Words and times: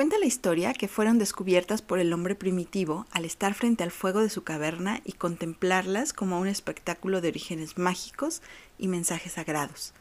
Cuenta 0.00 0.18
la 0.18 0.24
historia 0.24 0.72
que 0.72 0.88
fueron 0.88 1.18
descubiertas 1.18 1.82
por 1.82 1.98
el 1.98 2.14
hombre 2.14 2.34
primitivo 2.34 3.04
al 3.10 3.26
estar 3.26 3.52
frente 3.52 3.84
al 3.84 3.90
fuego 3.90 4.22
de 4.22 4.30
su 4.30 4.44
caverna 4.44 5.02
y 5.04 5.12
contemplarlas 5.12 6.14
como 6.14 6.40
un 6.40 6.48
espectáculo 6.48 7.20
de 7.20 7.28
orígenes 7.28 7.76
mágicos 7.76 8.40
y 8.78 8.88
mensajes 8.88 9.32
sagrados. 9.32 9.92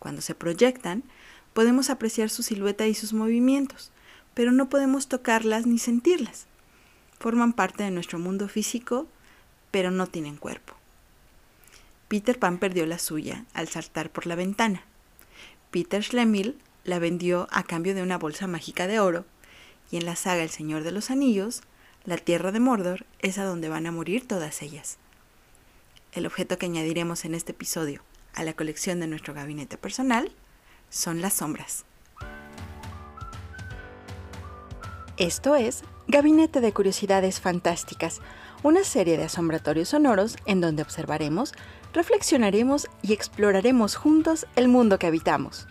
Cuando 0.00 0.22
se 0.22 0.34
proyectan, 0.34 1.04
podemos 1.52 1.88
apreciar 1.88 2.30
su 2.30 2.42
silueta 2.42 2.88
y 2.88 2.94
sus 2.94 3.12
movimientos, 3.12 3.92
pero 4.34 4.50
no 4.50 4.68
podemos 4.68 5.06
tocarlas 5.06 5.66
ni 5.68 5.78
sentirlas. 5.78 6.46
Forman 7.20 7.52
parte 7.52 7.84
de 7.84 7.92
nuestro 7.92 8.18
mundo 8.18 8.48
físico, 8.48 9.06
pero 9.70 9.92
no 9.92 10.08
tienen 10.08 10.36
cuerpo. 10.36 10.74
Peter 12.08 12.40
Pan 12.40 12.58
perdió 12.58 12.86
la 12.86 12.98
suya 12.98 13.44
al 13.54 13.68
saltar 13.68 14.10
por 14.10 14.26
la 14.26 14.34
ventana. 14.34 14.82
Peter 15.70 16.02
Schlemihl 16.02 16.56
la 16.84 16.98
vendió 16.98 17.48
a 17.50 17.62
cambio 17.62 17.94
de 17.94 18.02
una 18.02 18.18
bolsa 18.18 18.46
mágica 18.46 18.86
de 18.86 19.00
oro, 19.00 19.24
y 19.90 19.96
en 19.96 20.06
la 20.06 20.16
saga 20.16 20.42
El 20.42 20.50
Señor 20.50 20.82
de 20.82 20.92
los 20.92 21.10
Anillos, 21.10 21.62
la 22.04 22.16
tierra 22.16 22.50
de 22.50 22.60
Mordor 22.60 23.06
es 23.20 23.38
a 23.38 23.44
donde 23.44 23.68
van 23.68 23.86
a 23.86 23.92
morir 23.92 24.26
todas 24.26 24.62
ellas. 24.62 24.98
El 26.12 26.26
objeto 26.26 26.58
que 26.58 26.66
añadiremos 26.66 27.24
en 27.24 27.34
este 27.34 27.52
episodio 27.52 28.02
a 28.34 28.44
la 28.44 28.54
colección 28.54 29.00
de 29.00 29.06
nuestro 29.06 29.34
gabinete 29.34 29.76
personal 29.76 30.32
son 30.90 31.20
las 31.20 31.34
sombras. 31.34 31.84
Esto 35.16 35.54
es 35.54 35.84
Gabinete 36.08 36.60
de 36.60 36.72
Curiosidades 36.72 37.40
Fantásticas, 37.40 38.20
una 38.62 38.84
serie 38.84 39.16
de 39.16 39.24
asombratorios 39.24 39.90
sonoros 39.90 40.36
en 40.46 40.60
donde 40.60 40.82
observaremos, 40.82 41.52
reflexionaremos 41.92 42.88
y 43.02 43.12
exploraremos 43.12 43.96
juntos 43.96 44.46
el 44.56 44.68
mundo 44.68 44.98
que 44.98 45.06
habitamos. 45.06 45.66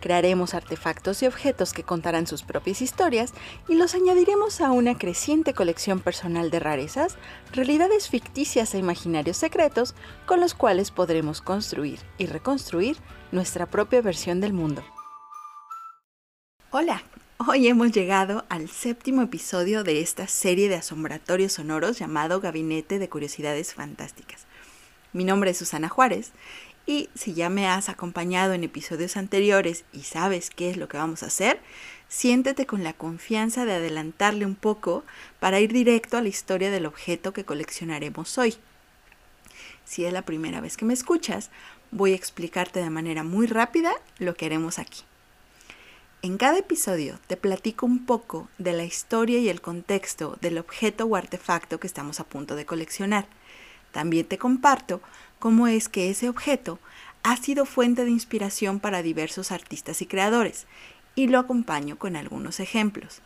Crearemos 0.00 0.54
artefactos 0.54 1.22
y 1.22 1.26
objetos 1.26 1.72
que 1.72 1.82
contarán 1.82 2.26
sus 2.26 2.42
propias 2.42 2.82
historias 2.82 3.32
y 3.66 3.74
los 3.74 3.94
añadiremos 3.94 4.60
a 4.60 4.70
una 4.70 4.96
creciente 4.96 5.54
colección 5.54 6.00
personal 6.00 6.50
de 6.50 6.60
rarezas, 6.60 7.16
realidades 7.52 8.08
ficticias 8.08 8.74
e 8.74 8.78
imaginarios 8.78 9.38
secretos 9.38 9.94
con 10.26 10.40
los 10.40 10.54
cuales 10.54 10.90
podremos 10.90 11.40
construir 11.40 11.98
y 12.18 12.26
reconstruir 12.26 12.98
nuestra 13.32 13.66
propia 13.66 14.02
versión 14.02 14.40
del 14.40 14.52
mundo. 14.52 14.84
Hola, 16.70 17.02
hoy 17.38 17.68
hemos 17.68 17.92
llegado 17.92 18.44
al 18.48 18.68
séptimo 18.68 19.20
episodio 19.20 19.84
de 19.84 20.00
esta 20.00 20.26
serie 20.26 20.68
de 20.68 20.76
asombratorios 20.76 21.52
sonoros 21.52 21.98
llamado 21.98 22.40
Gabinete 22.40 22.98
de 22.98 23.08
Curiosidades 23.08 23.74
Fantásticas. 23.74 24.46
Mi 25.12 25.24
nombre 25.24 25.50
es 25.50 25.58
Susana 25.58 25.88
Juárez 25.88 26.32
y 26.86 27.10
si 27.14 27.34
ya 27.34 27.50
me 27.50 27.68
has 27.68 27.88
acompañado 27.88 28.54
en 28.54 28.64
episodios 28.64 29.16
anteriores 29.16 29.84
y 29.92 30.02
sabes 30.02 30.48
qué 30.50 30.70
es 30.70 30.78
lo 30.78 30.88
que 30.88 30.96
vamos 30.96 31.22
a 31.22 31.26
hacer, 31.26 31.60
siéntete 32.08 32.64
con 32.64 32.82
la 32.82 32.94
confianza 32.94 33.66
de 33.66 33.74
adelantarle 33.74 34.46
un 34.46 34.54
poco 34.54 35.04
para 35.38 35.60
ir 35.60 35.72
directo 35.72 36.16
a 36.16 36.22
la 36.22 36.28
historia 36.28 36.70
del 36.70 36.86
objeto 36.86 37.32
que 37.32 37.44
coleccionaremos 37.44 38.38
hoy. 38.38 38.56
Si 39.84 40.04
es 40.06 40.12
la 40.12 40.22
primera 40.22 40.60
vez 40.60 40.76
que 40.76 40.86
me 40.86 40.94
escuchas, 40.94 41.50
voy 41.90 42.12
a 42.12 42.16
explicarte 42.16 42.80
de 42.80 42.90
manera 42.90 43.24
muy 43.24 43.46
rápida 43.46 43.92
lo 44.18 44.34
que 44.34 44.46
haremos 44.46 44.78
aquí. 44.78 45.02
En 46.26 46.38
cada 46.38 46.58
episodio 46.58 47.20
te 47.28 47.36
platico 47.36 47.86
un 47.86 48.04
poco 48.04 48.48
de 48.58 48.72
la 48.72 48.82
historia 48.82 49.38
y 49.38 49.48
el 49.48 49.60
contexto 49.60 50.36
del 50.40 50.58
objeto 50.58 51.04
o 51.04 51.14
artefacto 51.14 51.78
que 51.78 51.86
estamos 51.86 52.18
a 52.18 52.24
punto 52.24 52.56
de 52.56 52.66
coleccionar. 52.66 53.28
También 53.92 54.26
te 54.26 54.36
comparto 54.36 55.00
cómo 55.38 55.68
es 55.68 55.88
que 55.88 56.10
ese 56.10 56.28
objeto 56.28 56.80
ha 57.22 57.36
sido 57.36 57.64
fuente 57.64 58.04
de 58.04 58.10
inspiración 58.10 58.80
para 58.80 59.02
diversos 59.02 59.52
artistas 59.52 60.02
y 60.02 60.06
creadores, 60.06 60.66
y 61.14 61.28
lo 61.28 61.38
acompaño 61.38 61.96
con 61.96 62.16
algunos 62.16 62.58
ejemplos. 62.58 63.20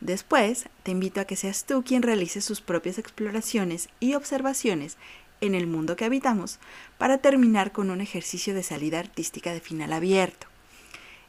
Después, 0.00 0.66
te 0.84 0.92
invito 0.92 1.20
a 1.20 1.24
que 1.24 1.34
seas 1.34 1.64
tú 1.64 1.82
quien 1.82 2.02
realice 2.02 2.40
sus 2.40 2.60
propias 2.60 2.98
exploraciones 2.98 3.88
y 3.98 4.14
observaciones 4.14 4.96
en 5.40 5.56
el 5.56 5.66
mundo 5.66 5.96
que 5.96 6.04
habitamos 6.04 6.60
para 6.98 7.18
terminar 7.18 7.72
con 7.72 7.90
un 7.90 8.00
ejercicio 8.00 8.54
de 8.54 8.62
salida 8.62 9.00
artística 9.00 9.52
de 9.52 9.60
final 9.60 9.92
abierto. 9.92 10.47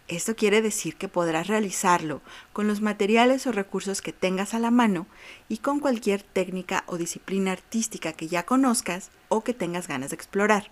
Esto 0.10 0.36
quiere 0.36 0.64
decir 0.64 0.96
que 0.96 1.08
podrás 1.08 1.46
realizarlo 1.46 2.22
con 2.52 2.68
los 2.68 2.82
materiales 2.82 3.46
o 3.46 3.52
recursos 3.52 4.02
que 4.02 4.12
tengas 4.12 4.56
a 4.56 4.60
la 4.60 4.72
mano 4.72 5.06
y 5.50 5.60
con 5.60 5.80
cualquier 5.80 6.24
técnica 6.24 6.84
o 6.88 6.98
disciplina 6.98 7.52
artística 7.52 8.14
que 8.14 8.28
ya 8.28 8.42
conozcas 8.42 9.12
o 9.28 9.44
que 9.44 9.54
tengas 9.54 9.88
ganas 9.88 10.10
de 10.10 10.16
explorar. 10.16 10.72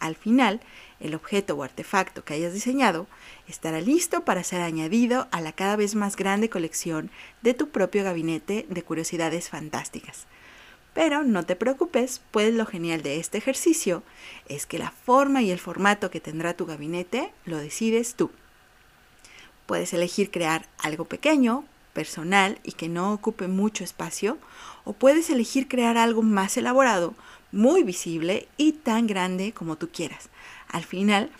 Al 0.00 0.16
final, 0.16 0.60
el 0.98 1.14
objeto 1.14 1.54
o 1.54 1.62
artefacto 1.62 2.24
que 2.24 2.34
hayas 2.34 2.52
diseñado 2.52 3.06
estará 3.46 3.80
listo 3.80 4.24
para 4.24 4.42
ser 4.42 4.62
añadido 4.62 5.28
a 5.30 5.40
la 5.40 5.52
cada 5.52 5.76
vez 5.76 5.94
más 5.94 6.16
grande 6.16 6.50
colección 6.50 7.12
de 7.42 7.54
tu 7.54 7.68
propio 7.68 8.02
gabinete 8.02 8.66
de 8.68 8.82
curiosidades 8.82 9.48
fantásticas. 9.48 10.26
Pero 10.92 11.22
no 11.22 11.44
te 11.44 11.54
preocupes, 11.54 12.20
pues 12.32 12.52
lo 12.52 12.66
genial 12.66 13.02
de 13.02 13.20
este 13.20 13.38
ejercicio 13.38 14.02
es 14.48 14.66
que 14.66 14.80
la 14.80 14.90
forma 14.90 15.40
y 15.42 15.52
el 15.52 15.60
formato 15.60 16.10
que 16.10 16.18
tendrá 16.18 16.54
tu 16.54 16.66
gabinete 16.66 17.32
lo 17.44 17.58
decides 17.58 18.16
tú. 18.16 18.32
Puedes 19.66 19.92
elegir 19.92 20.30
crear 20.30 20.66
algo 20.78 21.04
pequeño, 21.04 21.64
personal 21.92 22.58
y 22.62 22.72
que 22.72 22.88
no 22.88 23.12
ocupe 23.12 23.48
mucho 23.48 23.82
espacio, 23.84 24.38
o 24.84 24.92
puedes 24.92 25.30
elegir 25.30 25.66
crear 25.66 25.96
algo 25.96 26.22
más 26.22 26.56
elaborado, 26.56 27.14
muy 27.52 27.82
visible 27.82 28.48
y 28.56 28.72
tan 28.72 29.06
grande 29.06 29.52
como 29.52 29.76
tú 29.76 29.88
quieras. 29.90 30.28
Al 30.68 30.84
final, 30.84 31.30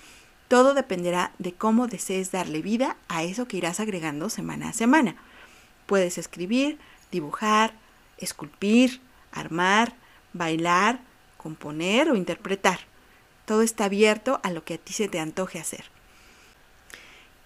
todo 0.49 0.75
dependerá 0.75 1.33
de 1.39 1.53
cómo 1.53 1.89
desees 1.89 2.31
darle 2.31 2.63
vida 2.63 2.97
a 3.09 3.23
eso 3.23 3.47
que 3.47 3.57
irás 3.57 3.81
agregando 3.81 4.31
semana 4.31 4.71
a 4.71 4.73
semana. 4.73 5.17
Puedes 5.87 6.19
escribir, 6.19 6.79
dibujar, 7.11 7.75
esculpir, 8.19 9.01
armar, 9.33 9.95
bailar, 10.33 11.01
componer 11.37 12.11
o 12.11 12.17
interpretar. 12.17 12.81
Todo 13.45 13.63
está 13.63 13.85
abierto 13.85 14.41
a 14.43 14.51
lo 14.51 14.65
que 14.65 14.75
a 14.75 14.79
ti 14.79 14.93
se 14.93 15.09
te 15.09 15.21
antoje 15.21 15.59
hacer. 15.59 15.96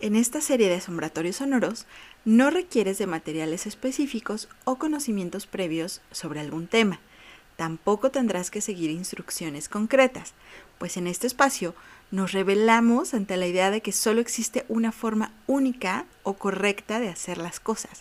En 0.02 0.16
esta 0.16 0.40
serie 0.40 0.70
de 0.70 0.76
asombratorios 0.76 1.36
sonoros 1.36 1.84
no 2.24 2.48
requieres 2.48 2.96
de 2.96 3.06
materiales 3.06 3.66
específicos 3.66 4.48
o 4.64 4.76
conocimientos 4.76 5.46
previos 5.46 6.00
sobre 6.10 6.40
algún 6.40 6.68
tema. 6.68 7.00
Tampoco 7.56 8.10
tendrás 8.10 8.50
que 8.50 8.62
seguir 8.62 8.90
instrucciones 8.90 9.68
concretas, 9.68 10.32
pues 10.78 10.96
en 10.96 11.06
este 11.06 11.26
espacio 11.26 11.74
nos 12.10 12.32
revelamos 12.32 13.12
ante 13.12 13.36
la 13.36 13.46
idea 13.46 13.70
de 13.70 13.82
que 13.82 13.92
solo 13.92 14.22
existe 14.22 14.64
una 14.68 14.90
forma 14.90 15.34
única 15.46 16.06
o 16.22 16.32
correcta 16.32 16.98
de 16.98 17.10
hacer 17.10 17.36
las 17.36 17.60
cosas, 17.60 18.00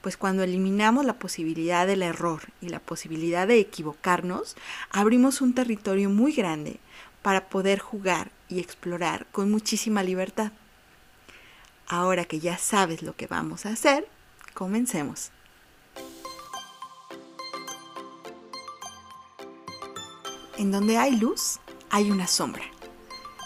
pues 0.00 0.16
cuando 0.16 0.44
eliminamos 0.44 1.04
la 1.04 1.18
posibilidad 1.18 1.86
del 1.86 2.02
error 2.02 2.40
y 2.62 2.70
la 2.70 2.80
posibilidad 2.80 3.46
de 3.46 3.58
equivocarnos, 3.58 4.56
abrimos 4.90 5.42
un 5.42 5.54
territorio 5.54 6.08
muy 6.08 6.32
grande 6.32 6.78
para 7.20 7.50
poder 7.50 7.80
jugar 7.80 8.30
y 8.48 8.60
explorar 8.60 9.26
con 9.30 9.50
muchísima 9.50 10.02
libertad. 10.02 10.52
Ahora 11.86 12.24
que 12.24 12.40
ya 12.40 12.58
sabes 12.58 13.02
lo 13.02 13.14
que 13.14 13.26
vamos 13.26 13.66
a 13.66 13.70
hacer, 13.70 14.08
comencemos. 14.54 15.30
En 20.56 20.70
donde 20.70 20.96
hay 20.96 21.16
luz, 21.16 21.58
hay 21.90 22.10
una 22.10 22.26
sombra. 22.26 22.64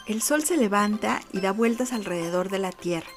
El 0.06 0.22
sol 0.22 0.44
se 0.44 0.56
levanta 0.56 1.20
y 1.32 1.40
da 1.40 1.52
vueltas 1.52 1.92
alrededor 1.92 2.48
de 2.48 2.58
la 2.58 2.70
Tierra, 2.70 3.10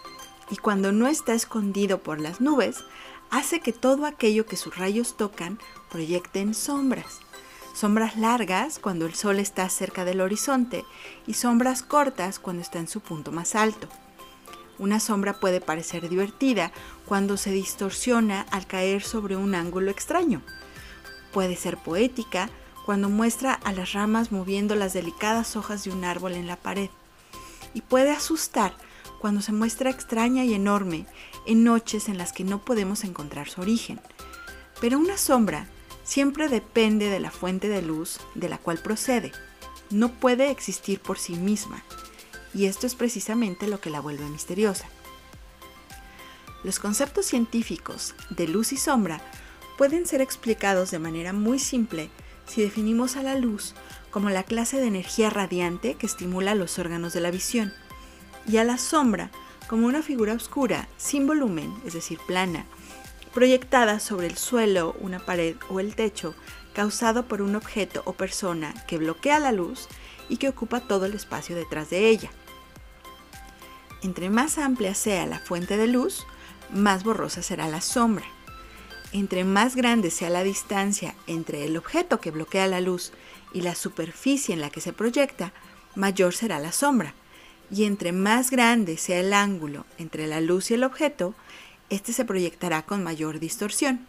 y 0.50 0.58
cuando 0.58 0.92
no 0.92 1.08
está 1.08 1.34
escondido 1.34 2.00
por 2.00 2.20
las 2.20 2.42
nubes, 2.42 2.84
hace 3.30 3.62
que 3.62 3.72
todo 3.74 4.06
aquello 4.06 4.46
que 4.46 4.58
sus 4.58 4.78
rayos 4.78 5.16
tocan 5.18 5.60
proyecten 5.90 6.54
sombras. 6.54 7.20
Sombras 7.74 8.18
largas 8.18 8.80
cuando 8.80 9.06
el 9.06 9.16
sol 9.16 9.40
está 9.40 9.70
cerca 9.70 10.04
del 10.04 10.20
horizonte 10.20 10.84
y 11.28 11.36
sombras 11.36 11.84
cortas 11.84 12.40
cuando 12.40 12.62
está 12.62 12.80
en 12.80 12.90
su 12.90 13.00
punto 13.00 13.32
más 13.32 13.56
alto. 13.56 13.88
Una 14.82 15.00
sombra 15.00 15.40
puede 15.40 15.62
parecer 15.62 16.10
divertida 16.10 16.72
cuando 17.06 17.38
se 17.38 17.52
distorsiona 17.52 18.48
al 18.50 18.66
caer 18.66 19.04
sobre 19.04 19.36
un 19.36 19.54
ángulo 19.54 19.92
extraño. 19.92 20.42
Puede 21.32 21.56
ser 21.56 21.78
poética 21.78 22.50
cuando 22.84 23.08
muestra 23.08 23.54
a 23.54 23.74
las 23.74 23.94
ramas 23.94 24.32
moviendo 24.32 24.74
las 24.74 24.94
delicadas 24.94 25.56
hojas 25.56 25.84
de 25.84 25.92
un 25.92 26.04
árbol 26.04 26.32
en 26.32 26.48
la 26.48 26.56
pared. 26.56 26.90
Y 27.76 27.82
puede 27.82 28.10
asustar 28.10 28.74
cuando 29.20 29.44
se 29.44 29.52
muestra 29.52 29.92
extraña 29.92 30.46
y 30.46 30.56
enorme 30.56 31.06
en 31.46 31.64
noches 31.64 32.10
en 32.10 32.18
las 32.18 32.34
que 32.34 32.44
no 32.44 32.66
podemos 32.66 33.04
encontrar 33.04 33.50
su 33.50 33.62
origen. 33.62 34.02
Pero 34.80 34.98
una 34.98 35.20
sombra 35.20 35.68
siempre 36.04 36.50
depende 36.50 37.08
de 37.12 37.20
la 37.20 37.30
fuente 37.30 37.70
de 37.70 37.84
luz 37.84 38.20
de 38.34 38.50
la 38.50 38.58
cual 38.58 38.80
procede. 38.80 39.32
No 39.92 40.12
puede 40.12 40.50
existir 40.50 41.00
por 41.00 41.20
sí 41.20 41.36
misma 41.36 41.84
y 42.54 42.66
esto 42.66 42.88
es 42.88 42.96
precisamente 42.96 43.68
lo 43.68 43.80
que 43.80 43.90
la 43.90 44.02
vuelve 44.02 44.26
misteriosa. 44.26 44.86
Los 46.64 46.80
conceptos 46.80 47.26
científicos 47.26 48.14
de 48.30 48.48
luz 48.48 48.72
y 48.72 48.78
sombra 48.78 49.22
pueden 49.78 50.06
ser 50.06 50.22
explicados 50.22 50.92
de 50.92 51.00
manera 51.00 51.34
muy 51.34 51.58
simple 51.58 52.10
si 52.46 52.62
definimos 52.62 53.16
a 53.16 53.24
la 53.24 53.36
luz 53.36 53.74
como 54.12 54.30
la 54.30 54.44
clase 54.44 54.78
de 54.78 54.88
energía 54.88 55.30
radiante 55.30 55.96
que 55.96 56.06
estimula 56.06 56.54
los 56.54 56.78
órganos 56.78 57.14
de 57.14 57.22
la 57.22 57.32
visión 57.32 57.74
y 58.48 58.58
a 58.58 58.64
la 58.64 58.78
sombra 58.78 59.32
como 59.68 59.88
una 59.88 60.02
figura 60.02 60.34
oscura, 60.34 60.90
sin 60.98 61.26
volumen, 61.26 61.74
es 61.86 61.94
decir, 61.94 62.20
plana, 62.28 62.66
proyectada 63.34 64.00
sobre 64.00 64.28
el 64.28 64.38
suelo, 64.38 64.96
una 65.00 65.20
pared 65.20 65.56
o 65.70 65.80
el 65.80 65.96
techo, 65.96 66.36
causado 66.74 67.28
por 67.28 67.42
un 67.42 67.56
objeto 67.56 68.02
o 68.06 68.14
persona 68.14 68.74
que 68.88 68.98
bloquea 68.98 69.40
la 69.40 69.52
luz 69.52 69.88
y 70.30 70.38
que 70.38 70.50
ocupa 70.50 70.82
todo 70.82 71.06
el 71.06 71.14
espacio 71.14 71.56
detrás 71.56 71.90
de 71.90 72.10
ella. 72.10 72.32
Entre 74.04 74.30
más 74.30 74.58
amplia 74.58 74.96
sea 74.96 75.26
la 75.26 75.40
fuente 75.40 75.78
de 75.78 75.88
luz, 75.88 76.26
más 76.74 77.04
borrosa 77.04 77.42
será 77.42 77.68
la 77.68 77.82
sombra. 77.82 78.26
Entre 79.14 79.44
más 79.44 79.76
grande 79.76 80.10
sea 80.10 80.30
la 80.30 80.44
distancia 80.44 81.16
entre 81.28 81.66
el 81.66 81.78
objeto 81.78 82.20
que 82.20 82.32
bloquea 82.32 82.68
la 82.68 82.82
luz 82.82 83.12
y 83.54 83.62
la 83.62 83.76
superficie 83.76 84.54
en 84.54 84.62
la 84.62 84.70
que 84.70 84.82
se 84.82 84.94
proyecta, 84.94 85.52
mayor 85.96 86.34
será 86.34 86.60
la 86.60 86.72
sombra. 86.72 87.14
Y 87.70 87.84
entre 87.84 88.12
más 88.12 88.50
grande 88.50 88.98
sea 88.98 89.20
el 89.20 89.34
ángulo 89.34 89.86
entre 89.98 90.28
la 90.28 90.42
luz 90.42 90.72
y 90.72 90.74
el 90.74 90.84
objeto, 90.84 91.36
éste 91.90 92.14
se 92.14 92.26
proyectará 92.26 92.82
con 92.84 93.04
mayor 93.04 93.40
distorsión. 93.40 94.08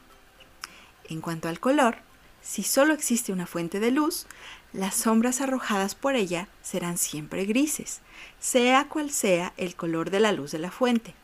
En 1.08 1.20
cuanto 1.20 1.48
al 1.48 1.60
color, 1.60 1.96
si 2.42 2.64
solo 2.64 2.92
existe 2.92 3.32
una 3.32 3.46
fuente 3.46 3.78
de 3.78 3.92
luz, 3.92 4.26
las 4.72 4.96
sombras 4.96 5.40
arrojadas 5.40 5.94
por 5.94 6.16
ella 6.16 6.48
serán 6.60 6.98
siempre 6.98 7.44
grises, 7.44 8.00
sea 8.40 8.88
cual 8.88 9.10
sea 9.10 9.52
el 9.56 9.76
color 9.76 10.10
de 10.10 10.20
la 10.20 10.32
luz 10.32 10.50
de 10.50 10.58
la 10.58 10.70
fuente. 10.70 11.14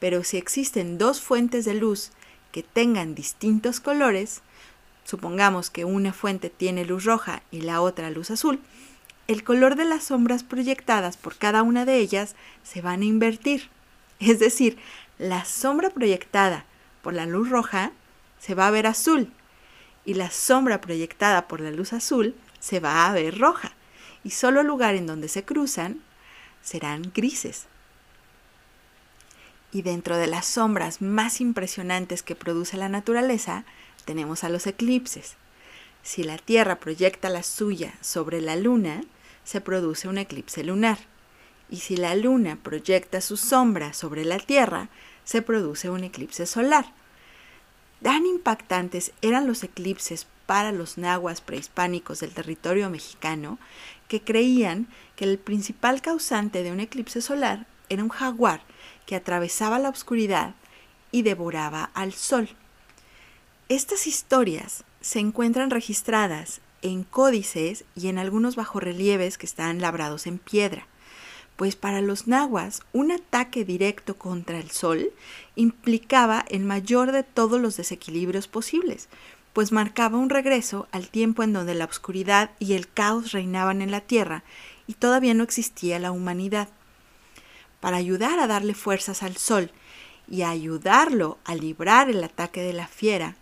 Pero 0.00 0.24
si 0.24 0.38
existen 0.38 0.98
dos 0.98 1.20
fuentes 1.20 1.64
de 1.64 1.74
luz 1.74 2.10
que 2.52 2.62
tengan 2.62 3.14
distintos 3.14 3.80
colores, 3.80 4.42
supongamos 5.04 5.70
que 5.70 5.84
una 5.84 6.12
fuente 6.12 6.50
tiene 6.50 6.84
luz 6.84 7.04
roja 7.04 7.42
y 7.50 7.60
la 7.60 7.80
otra 7.80 8.10
luz 8.10 8.30
azul, 8.30 8.60
el 9.28 9.44
color 9.44 9.76
de 9.76 9.84
las 9.84 10.04
sombras 10.04 10.42
proyectadas 10.42 11.16
por 11.16 11.36
cada 11.36 11.62
una 11.62 11.84
de 11.84 11.98
ellas 11.98 12.34
se 12.64 12.80
van 12.80 13.02
a 13.02 13.04
invertir. 13.04 13.68
Es 14.18 14.40
decir, 14.40 14.76
la 15.18 15.44
sombra 15.44 15.90
proyectada 15.90 16.64
por 17.02 17.14
la 17.14 17.26
luz 17.26 17.48
roja 17.48 17.92
se 18.40 18.54
va 18.54 18.66
a 18.66 18.70
ver 18.70 18.86
azul 18.86 19.30
y 20.04 20.14
la 20.14 20.30
sombra 20.30 20.80
proyectada 20.80 21.48
por 21.48 21.60
la 21.60 21.70
luz 21.70 21.92
azul 21.92 22.34
se 22.58 22.80
va 22.80 23.06
a 23.06 23.12
ver 23.12 23.38
roja 23.38 23.72
y 24.24 24.30
solo 24.30 24.60
el 24.60 24.66
lugar 24.66 24.94
en 24.94 25.06
donde 25.06 25.28
se 25.28 25.44
cruzan 25.44 26.00
serán 26.62 27.10
grises. 27.14 27.66
Y 29.72 29.82
dentro 29.82 30.16
de 30.16 30.26
las 30.26 30.46
sombras 30.46 31.00
más 31.00 31.40
impresionantes 31.40 32.22
que 32.22 32.34
produce 32.34 32.76
la 32.76 32.88
naturaleza 32.88 33.64
tenemos 34.04 34.42
a 34.44 34.48
los 34.48 34.66
eclipses. 34.66 35.36
Si 36.02 36.24
la 36.24 36.38
Tierra 36.38 36.80
proyecta 36.80 37.28
la 37.28 37.42
suya 37.42 37.94
sobre 38.00 38.40
la 38.40 38.56
Luna, 38.56 39.02
se 39.44 39.60
produce 39.60 40.08
un 40.08 40.18
eclipse 40.18 40.64
lunar. 40.64 40.98
Y 41.68 41.76
si 41.78 41.96
la 41.96 42.14
Luna 42.14 42.58
proyecta 42.60 43.20
su 43.20 43.36
sombra 43.36 43.92
sobre 43.92 44.24
la 44.24 44.38
Tierra, 44.38 44.88
se 45.24 45.42
produce 45.42 45.90
un 45.90 46.02
eclipse 46.02 46.46
solar. 46.46 46.92
Tan 48.02 48.24
impactantes 48.24 49.12
eran 49.20 49.46
los 49.46 49.62
eclipses 49.62 50.26
para 50.46 50.72
los 50.72 50.98
nahuas 50.98 51.40
prehispánicos 51.40 52.20
del 52.20 52.32
territorio 52.32 52.88
mexicano 52.88 53.58
que 54.08 54.22
creían 54.22 54.88
que 55.16 55.24
el 55.24 55.38
principal 55.38 56.00
causante 56.00 56.62
de 56.62 56.72
un 56.72 56.80
eclipse 56.80 57.20
solar 57.20 57.66
era 57.88 58.02
un 58.02 58.08
jaguar 58.08 58.62
que 59.06 59.16
atravesaba 59.16 59.78
la 59.78 59.90
oscuridad 59.90 60.54
y 61.12 61.22
devoraba 61.22 61.90
al 61.94 62.12
sol. 62.12 62.48
Estas 63.68 64.06
historias 64.06 64.84
se 65.00 65.20
encuentran 65.20 65.70
registradas 65.70 66.60
en 66.82 67.04
códices 67.04 67.84
y 67.94 68.08
en 68.08 68.18
algunos 68.18 68.56
bajorrelieves 68.56 69.36
que 69.36 69.46
están 69.46 69.80
labrados 69.80 70.26
en 70.26 70.38
piedra 70.38 70.86
pues 71.60 71.76
para 71.76 72.00
los 72.00 72.26
nahuas 72.26 72.80
un 72.94 73.12
ataque 73.12 73.66
directo 73.66 74.16
contra 74.16 74.58
el 74.58 74.70
sol 74.70 75.10
implicaba 75.56 76.42
el 76.48 76.64
mayor 76.64 77.12
de 77.12 77.22
todos 77.22 77.60
los 77.60 77.76
desequilibrios 77.76 78.48
posibles, 78.48 79.10
pues 79.52 79.70
marcaba 79.70 80.16
un 80.16 80.30
regreso 80.30 80.88
al 80.90 81.10
tiempo 81.10 81.42
en 81.42 81.52
donde 81.52 81.74
la 81.74 81.84
oscuridad 81.84 82.50
y 82.60 82.72
el 82.72 82.90
caos 82.90 83.32
reinaban 83.32 83.82
en 83.82 83.90
la 83.90 84.00
tierra 84.00 84.42
y 84.86 84.94
todavía 84.94 85.34
no 85.34 85.44
existía 85.44 85.98
la 85.98 86.12
humanidad. 86.12 86.70
Para 87.80 87.98
ayudar 87.98 88.38
a 88.38 88.46
darle 88.46 88.72
fuerzas 88.72 89.22
al 89.22 89.36
sol 89.36 89.70
y 90.30 90.40
a 90.40 90.48
ayudarlo 90.48 91.36
a 91.44 91.54
librar 91.54 92.08
el 92.08 92.24
ataque 92.24 92.62
de 92.62 92.72
la 92.72 92.86
fiera, 92.86 93.36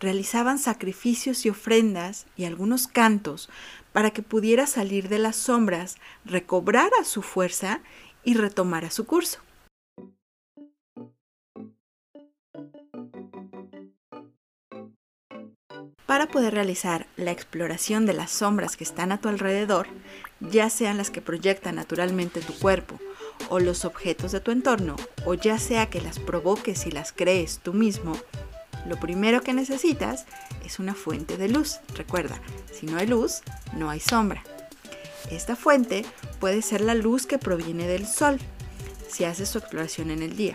realizaban 0.00 0.58
sacrificios 0.58 1.46
y 1.46 1.50
ofrendas 1.50 2.26
y 2.36 2.46
algunos 2.46 2.88
cantos 2.88 3.48
para 3.92 4.10
que 4.10 4.22
pudiera 4.22 4.66
salir 4.66 5.08
de 5.08 5.18
las 5.18 5.36
sombras, 5.36 5.96
recobrara 6.24 7.04
su 7.04 7.22
fuerza 7.22 7.80
y 8.24 8.34
retomara 8.34 8.90
su 8.90 9.06
curso. 9.06 9.40
Para 16.06 16.26
poder 16.26 16.54
realizar 16.54 17.06
la 17.16 17.30
exploración 17.30 18.04
de 18.04 18.14
las 18.14 18.32
sombras 18.32 18.76
que 18.76 18.82
están 18.82 19.12
a 19.12 19.20
tu 19.20 19.28
alrededor, 19.28 19.86
ya 20.40 20.68
sean 20.68 20.96
las 20.96 21.10
que 21.10 21.22
proyectan 21.22 21.76
naturalmente 21.76 22.40
tu 22.40 22.52
cuerpo 22.52 22.98
o 23.48 23.60
los 23.60 23.84
objetos 23.84 24.32
de 24.32 24.40
tu 24.40 24.50
entorno, 24.50 24.96
o 25.24 25.34
ya 25.34 25.58
sea 25.58 25.88
que 25.88 26.00
las 26.00 26.18
provoques 26.18 26.86
y 26.86 26.90
las 26.90 27.12
crees 27.12 27.60
tú 27.62 27.72
mismo, 27.74 28.16
lo 28.86 28.98
primero 28.98 29.42
que 29.42 29.52
necesitas 29.52 30.26
es 30.64 30.78
una 30.78 30.94
fuente 30.94 31.36
de 31.36 31.48
luz. 31.48 31.80
Recuerda, 31.94 32.40
si 32.80 32.86
no 32.86 32.96
hay 32.96 33.06
luz, 33.06 33.42
no 33.76 33.90
hay 33.90 34.00
sombra. 34.00 34.42
Esta 35.30 35.54
fuente 35.54 36.06
puede 36.38 36.62
ser 36.62 36.80
la 36.80 36.94
luz 36.94 37.26
que 37.26 37.38
proviene 37.38 37.86
del 37.86 38.06
sol, 38.06 38.38
si 39.08 39.24
haces 39.24 39.50
tu 39.52 39.58
exploración 39.58 40.10
en 40.10 40.22
el 40.22 40.34
día. 40.34 40.54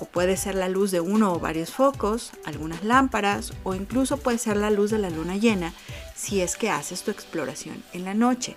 O 0.00 0.06
puede 0.06 0.38
ser 0.38 0.54
la 0.54 0.70
luz 0.70 0.90
de 0.90 1.00
uno 1.00 1.34
o 1.34 1.38
varios 1.38 1.70
focos, 1.70 2.32
algunas 2.46 2.82
lámparas, 2.82 3.52
o 3.62 3.74
incluso 3.74 4.16
puede 4.16 4.38
ser 4.38 4.56
la 4.56 4.70
luz 4.70 4.90
de 4.90 4.98
la 4.98 5.10
luna 5.10 5.36
llena 5.36 5.74
si 6.16 6.40
es 6.40 6.56
que 6.56 6.70
haces 6.70 7.02
tu 7.02 7.10
exploración 7.10 7.82
en 7.92 8.06
la 8.06 8.14
noche. 8.14 8.56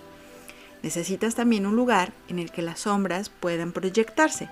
Necesitas 0.82 1.34
también 1.34 1.66
un 1.66 1.76
lugar 1.76 2.14
en 2.28 2.38
el 2.38 2.50
que 2.50 2.62
las 2.62 2.80
sombras 2.80 3.28
puedan 3.28 3.72
proyectarse, 3.72 4.48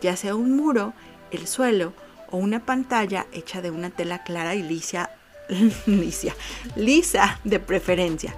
ya 0.00 0.16
sea 0.16 0.34
un 0.34 0.56
muro, 0.56 0.94
el 1.30 1.46
suelo 1.46 1.92
o 2.30 2.38
una 2.38 2.64
pantalla 2.64 3.26
hecha 3.32 3.60
de 3.60 3.70
una 3.70 3.90
tela 3.90 4.22
clara 4.22 4.54
y 4.54 4.62
lisa, 4.62 5.10
lisa, 5.86 6.34
lisa 6.76 7.40
de 7.44 7.60
preferencia. 7.60 8.34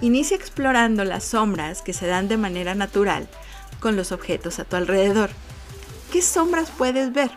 Inicia 0.00 0.36
explorando 0.36 1.04
las 1.04 1.24
sombras 1.24 1.82
que 1.82 1.92
se 1.92 2.06
dan 2.06 2.28
de 2.28 2.36
manera 2.36 2.74
natural 2.74 3.28
con 3.80 3.96
los 3.96 4.12
objetos 4.12 4.58
a 4.58 4.64
tu 4.64 4.76
alrededor. 4.76 5.30
¿Qué 6.12 6.22
sombras 6.22 6.70
puedes 6.70 7.12
ver? 7.12 7.30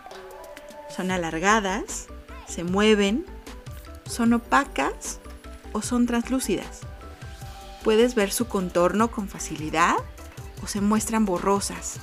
¿Son 0.94 1.10
alargadas? 1.10 2.08
¿Se 2.48 2.64
mueven? 2.64 3.24
¿Son 4.04 4.32
opacas 4.32 5.20
o 5.72 5.82
son 5.82 6.06
translúcidas? 6.06 6.80
¿Puedes 7.84 8.14
ver 8.14 8.32
su 8.32 8.48
contorno 8.48 9.10
con 9.10 9.28
facilidad 9.28 9.96
o 10.62 10.66
se 10.66 10.80
muestran 10.80 11.24
borrosas? 11.24 11.98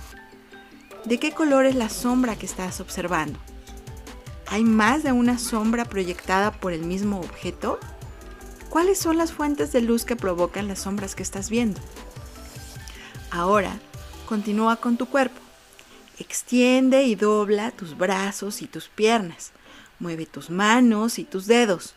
¿De 1.04 1.20
qué 1.20 1.34
color 1.34 1.66
es 1.66 1.76
la 1.76 1.90
sombra 1.90 2.38
que 2.38 2.46
estás 2.46 2.80
observando? 2.80 3.38
¿Hay 4.54 4.64
más 4.64 5.02
de 5.02 5.12
una 5.12 5.40
sombra 5.40 5.84
proyectada 5.84 6.52
por 6.52 6.74
el 6.74 6.84
mismo 6.84 7.20
objeto? 7.20 7.80
¿Cuáles 8.70 9.00
son 9.00 9.18
las 9.18 9.34
fuentes 9.34 9.72
de 9.72 9.82
luz 9.82 10.06
que 10.06 10.16
provocan 10.16 10.68
las 10.68 10.82
sombras 10.82 11.16
que 11.16 11.24
estás 11.24 11.50
viendo? 11.50 11.82
Ahora, 13.32 13.80
continúa 14.28 14.76
con 14.76 14.96
tu 14.96 15.08
cuerpo. 15.08 15.42
Extiende 16.20 17.02
y 17.02 17.16
dobla 17.16 17.72
tus 17.72 17.98
brazos 17.98 18.62
y 18.62 18.68
tus 18.68 18.90
piernas. 18.90 19.54
Mueve 19.98 20.28
tus 20.28 20.52
manos 20.52 21.18
y 21.18 21.24
tus 21.24 21.48
dedos. 21.48 21.96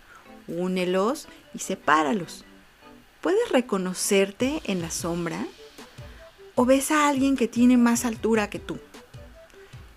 Únelos 0.49 1.29
y 1.53 1.59
sepáralos. 1.59 2.47
¿Puedes 3.21 3.51
reconocerte 3.51 4.63
en 4.65 4.81
la 4.81 4.91
sombra? 4.91 5.47
¿O 6.55 6.65
ves 6.65 6.91
a 6.91 7.07
alguien 7.07 7.37
que 7.37 7.49
tiene 7.49 7.77
más 7.77 8.07
altura 8.07 8.49
que 8.49 8.61
tú? 8.61 8.79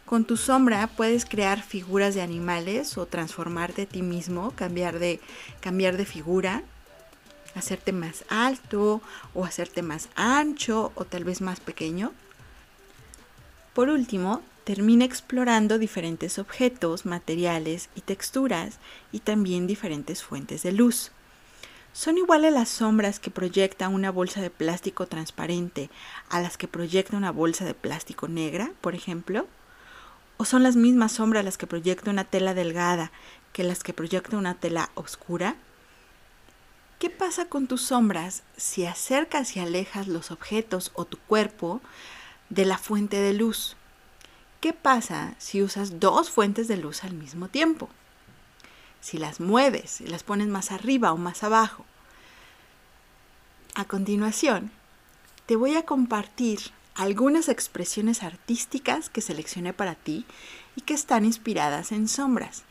Con 0.09 0.25
tu 0.25 0.37
sombra 0.37 0.87
puedes 0.87 1.23
crear 1.23 1.61
figuras 1.61 2.15
de 2.15 2.23
animales 2.23 2.97
o 2.97 3.05
transformarte 3.05 3.83
a 3.83 3.85
ti 3.85 4.01
mismo, 4.01 4.49
cambiar 4.55 4.97
de, 4.97 5.19
cambiar 5.61 5.97
de 5.97 6.05
figura, 6.05 6.63
hacerte 7.53 7.91
más 7.91 8.25
alto 8.27 9.03
o 9.35 9.45
hacerte 9.45 9.83
más 9.83 10.09
ancho 10.15 10.91
o 10.95 11.05
tal 11.05 11.25
vez 11.25 11.41
más 11.41 11.59
pequeño. 11.59 12.11
Por 13.75 13.89
último, 13.89 14.41
termina 14.63 15.05
explorando 15.05 15.77
diferentes 15.77 16.39
objetos, 16.39 17.05
materiales 17.05 17.89
y 17.93 18.01
texturas 18.01 18.79
y 19.11 19.19
también 19.19 19.67
diferentes 19.67 20.23
fuentes 20.23 20.63
de 20.63 20.71
luz. 20.71 21.11
¿Son 21.93 22.17
iguales 22.17 22.51
las 22.51 22.69
sombras 22.69 23.19
que 23.19 23.29
proyecta 23.29 23.89
una 23.89 24.09
bolsa 24.09 24.41
de 24.41 24.49
plástico 24.49 25.05
transparente 25.05 25.91
a 26.29 26.41
las 26.41 26.57
que 26.57 26.67
proyecta 26.67 27.15
una 27.15 27.31
bolsa 27.31 27.63
de 27.63 27.75
plástico 27.75 28.27
negra, 28.27 28.71
por 28.81 28.95
ejemplo? 28.95 29.45
¿O 30.41 30.45
son 30.45 30.63
las 30.63 30.77
mismas 30.77 31.11
sombras 31.11 31.43
las 31.43 31.57
que 31.57 31.67
proyecta 31.67 32.09
una 32.09 32.23
tela 32.23 32.53
delgada 32.53 33.11
que 33.51 33.65
las 33.65 33.83
que 33.83 33.93
proyecta 33.93 34.37
una 34.37 34.55
tela 34.55 34.89
oscura? 34.95 35.57
¿Qué 36.97 37.09
pasa 37.09 37.49
con 37.49 37.67
tus 37.67 37.81
sombras 37.81 38.43
si 38.55 38.85
acercas 38.85 39.57
y 39.57 39.59
alejas 39.59 40.07
los 40.07 40.31
objetos 40.31 40.91
o 40.95 41.03
tu 41.03 41.17
cuerpo 41.17 41.81
de 42.49 42.65
la 42.65 42.77
fuente 42.77 43.17
de 43.17 43.33
luz. 43.33 43.75
¿Qué 44.59 44.73
pasa 44.73 45.35
si 45.37 45.61
usas 45.61 45.99
dos 45.99 46.29
fuentes 46.29 46.67
de 46.67 46.77
luz 46.77 47.03
al 47.03 47.13
mismo 47.13 47.47
tiempo? 47.47 47.89
Si 49.01 49.17
las 49.17 49.39
mueves, 49.39 50.01
y 50.01 50.07
las 50.07 50.23
pones 50.23 50.47
más 50.47 50.71
arriba 50.71 51.13
o 51.13 51.17
más 51.17 51.43
abajo. 51.43 51.85
A 53.75 53.85
continuación, 53.85 54.71
te 55.45 55.55
voy 55.55 55.75
a 55.75 55.85
compartir 55.85 56.59
algunas 56.99 57.47
expresiones 57.47 58.23
artísticas 58.23 59.09
que 59.09 59.21
seleccioné 59.21 59.71
para 59.71 59.95
ti 59.95 60.25
y 60.75 60.81
que 60.81 60.93
están 60.93 61.23
inspiradas 61.23 61.93
en 61.93 62.09
sombras. 62.09 62.63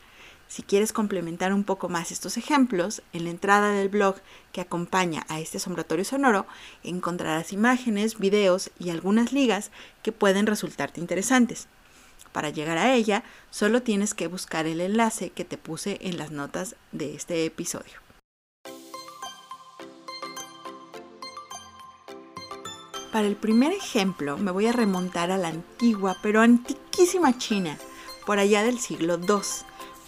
Si 0.49 0.63
quieres 0.63 0.93
complementar 0.93 1.55
un 1.55 1.65
poco 1.65 1.89
más 1.89 2.13
estos 2.13 2.37
ejemplos, 2.37 3.01
en 3.15 3.25
la 3.25 3.31
entrada 3.31 3.73
del 3.73 3.89
blog 3.89 4.17
que 4.53 4.61
acompaña 4.61 5.25
a 5.31 5.41
este 5.41 5.59
sombratorio 5.59 6.05
sonoro 6.05 6.47
encontrarás 6.85 7.55
imágenes, 7.55 8.19
videos 8.19 8.71
y 8.79 8.91
algunas 8.91 9.33
ligas 9.33 9.71
que 10.03 10.13
pueden 10.13 10.45
resultarte 10.45 11.01
interesantes. 11.01 11.67
Para 12.31 12.51
llegar 12.51 12.77
a 12.77 12.93
ella, 12.93 13.25
solo 13.51 13.81
tienes 13.81 14.13
que 14.13 14.27
buscar 14.27 14.67
el 14.67 14.83
enlace 14.83 15.31
que 15.31 15.47
te 15.47 15.57
puse 15.57 15.97
en 16.03 16.19
las 16.19 16.33
notas 16.33 16.77
de 16.93 17.15
este 17.15 17.47
episodio. 17.47 18.08
Para 23.19 23.27
el 23.27 23.35
primer 23.35 23.73
ejemplo 23.73 24.39
me 24.39 24.53
voy 24.53 24.67
a 24.69 24.73
remontar 24.73 25.33
a 25.33 25.39
la 25.39 25.49
antigua 25.49 26.17
pero 26.23 26.41
antiquísima 26.41 27.37
China, 27.37 27.77
por 28.25 28.39
allá 28.39 28.63
del 28.63 28.79
siglo 28.79 29.19
II, 29.19 29.41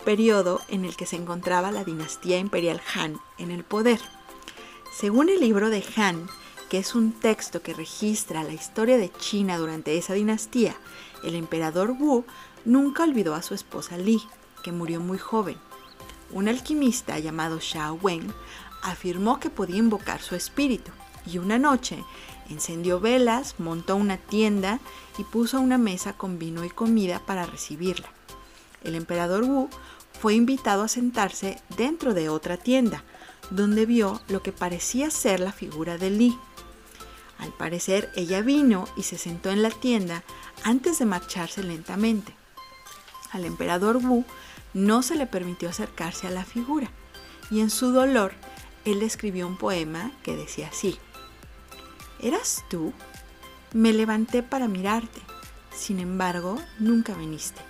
periodo 0.04 0.60
en 0.68 0.84
el 0.84 0.94
que 0.94 1.06
se 1.06 1.16
encontraba 1.16 1.72
la 1.72 1.82
dinastía 1.82 2.38
imperial 2.38 2.80
Han 2.94 3.16
en 3.36 3.50
el 3.50 3.64
poder. 3.64 3.98
Según 4.96 5.28
el 5.28 5.40
libro 5.40 5.70
de 5.70 5.84
Han, 5.96 6.28
que 6.68 6.78
es 6.78 6.94
un 6.94 7.10
texto 7.10 7.62
que 7.62 7.74
registra 7.74 8.44
la 8.44 8.52
historia 8.52 8.96
de 8.96 9.10
China 9.10 9.58
durante 9.58 9.98
esa 9.98 10.14
dinastía, 10.14 10.76
el 11.24 11.34
emperador 11.34 11.96
Wu 11.98 12.24
nunca 12.64 13.02
olvidó 13.02 13.34
a 13.34 13.42
su 13.42 13.54
esposa 13.54 13.98
Li, 13.98 14.22
que 14.62 14.70
murió 14.70 15.00
muy 15.00 15.18
joven. 15.18 15.56
Un 16.30 16.46
alquimista 16.46 17.18
llamado 17.18 17.58
Xiao 17.58 17.94
Wen 17.94 18.32
afirmó 18.82 19.40
que 19.40 19.50
podía 19.50 19.78
invocar 19.78 20.22
su 20.22 20.36
espíritu 20.36 20.92
y 21.26 21.38
una 21.38 21.58
noche 21.58 22.04
Encendió 22.50 22.98
velas, 22.98 23.54
montó 23.58 23.96
una 23.96 24.16
tienda 24.16 24.80
y 25.18 25.24
puso 25.24 25.60
una 25.60 25.78
mesa 25.78 26.14
con 26.14 26.38
vino 26.38 26.64
y 26.64 26.70
comida 26.70 27.20
para 27.24 27.46
recibirla. 27.46 28.08
El 28.82 28.96
emperador 28.96 29.44
Wu 29.44 29.68
fue 30.20 30.34
invitado 30.34 30.82
a 30.82 30.88
sentarse 30.88 31.62
dentro 31.76 32.12
de 32.12 32.28
otra 32.28 32.56
tienda, 32.56 33.04
donde 33.50 33.86
vio 33.86 34.20
lo 34.28 34.42
que 34.42 34.52
parecía 34.52 35.10
ser 35.10 35.40
la 35.40 35.52
figura 35.52 35.96
de 35.96 36.10
Li. 36.10 36.38
Al 37.38 37.52
parecer 37.52 38.10
ella 38.16 38.42
vino 38.42 38.86
y 38.96 39.04
se 39.04 39.16
sentó 39.16 39.50
en 39.50 39.62
la 39.62 39.70
tienda 39.70 40.24
antes 40.64 40.98
de 40.98 41.06
marcharse 41.06 41.62
lentamente. 41.62 42.34
Al 43.30 43.44
emperador 43.44 43.96
Wu 43.96 44.24
no 44.74 45.02
se 45.02 45.14
le 45.14 45.26
permitió 45.26 45.68
acercarse 45.68 46.26
a 46.26 46.30
la 46.30 46.44
figura 46.44 46.90
y 47.50 47.60
en 47.60 47.70
su 47.70 47.92
dolor 47.92 48.32
él 48.84 49.02
escribió 49.02 49.46
un 49.46 49.56
poema 49.56 50.12
que 50.22 50.36
decía 50.36 50.68
así. 50.68 50.98
¿Eras 52.22 52.64
tú? 52.68 52.92
Me 53.72 53.92
levanté 53.92 54.42
para 54.42 54.68
mirarte, 54.68 55.20
sin 55.74 56.00
embargo, 56.00 56.60
nunca 56.78 57.14
viniste. 57.14 57.60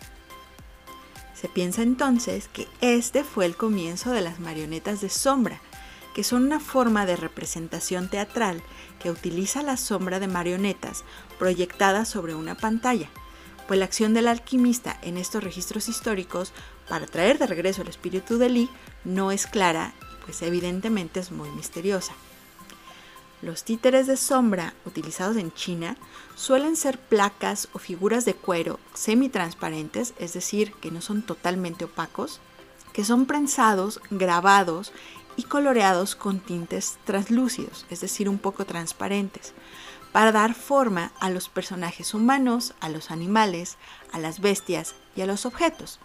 Se 1.34 1.48
piensa 1.48 1.82
entonces 1.82 2.48
que 2.48 2.66
este 2.80 3.22
fue 3.22 3.46
el 3.46 3.56
comienzo 3.56 4.10
de 4.10 4.22
las 4.22 4.40
marionetas 4.40 5.00
de 5.00 5.08
sombra, 5.08 5.60
que 6.14 6.24
son 6.24 6.44
una 6.44 6.58
forma 6.58 7.06
de 7.06 7.14
representación 7.14 8.08
teatral 8.08 8.60
que 9.00 9.10
utiliza 9.10 9.62
la 9.62 9.76
sombra 9.76 10.18
de 10.18 10.26
marionetas 10.26 11.04
proyectadas 11.38 12.08
sobre 12.08 12.34
una 12.34 12.56
pantalla, 12.56 13.08
pues 13.68 13.78
la 13.78 13.84
acción 13.84 14.14
del 14.14 14.26
alquimista 14.26 14.98
en 15.02 15.16
estos 15.16 15.44
registros 15.44 15.88
históricos 15.88 16.52
para 16.88 17.06
traer 17.06 17.38
de 17.38 17.46
regreso 17.46 17.82
el 17.82 17.88
espíritu 17.88 18.36
de 18.36 18.48
Li 18.48 18.70
no 19.04 19.30
es 19.30 19.46
clara, 19.46 19.94
pues 20.24 20.42
evidentemente 20.42 21.20
es 21.20 21.30
muy 21.30 21.48
misteriosa. 21.50 22.14
Los 23.42 23.64
títeres 23.64 24.06
de 24.06 24.18
sombra 24.18 24.74
utilizados 24.84 25.36
en 25.36 25.52
China 25.52 25.96
suelen 26.34 26.76
ser 26.76 26.98
placas 26.98 27.68
o 27.72 27.78
figuras 27.78 28.26
de 28.26 28.34
cuero 28.34 28.78
semitransparentes, 28.92 30.12
es 30.18 30.34
decir, 30.34 30.74
que 30.74 30.90
no 30.90 31.00
son 31.00 31.22
totalmente 31.22 31.86
opacos, 31.86 32.40
que 32.92 33.04
son 33.04 33.24
prensados, 33.24 34.00
grabados 34.10 34.92
y 35.36 35.44
coloreados 35.44 36.16
con 36.16 36.40
tintes 36.40 36.98
translúcidos, 37.04 37.86
es 37.88 38.02
decir, 38.02 38.28
un 38.28 38.38
poco 38.38 38.66
transparentes, 38.66 39.54
para 40.12 40.32
dar 40.32 40.54
forma 40.54 41.12
a 41.18 41.30
los 41.30 41.48
personajes 41.48 42.12
humanos, 42.12 42.74
a 42.80 42.90
los 42.90 43.10
animales, 43.10 43.78
a 44.12 44.18
las 44.18 44.40
bestias 44.40 44.94
y 45.16 45.22
a 45.22 45.26
los 45.26 45.46
objetos. 45.46 45.98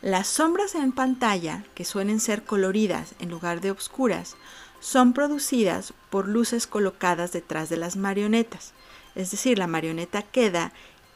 Las 0.00 0.26
sombras 0.26 0.74
en 0.74 0.90
pantalla, 0.90 1.64
que 1.76 1.84
suelen 1.84 2.18
ser 2.18 2.42
coloridas 2.42 3.14
en 3.20 3.30
lugar 3.30 3.60
de 3.60 3.70
oscuras, 3.70 4.34
son 4.82 5.12
producidas 5.12 5.94
por 6.10 6.26
luces 6.26 6.66
colocadas 6.66 7.30
detrás 7.30 7.68
de 7.68 7.76
las 7.76 7.96
marionetas. 7.96 8.72
Es 9.14 9.30
decir, 9.30 9.56
la 9.56 9.68
marioneta 9.68 10.22
queda 10.22 10.72